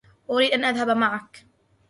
[0.29, 1.45] أريد أن أذهب معك.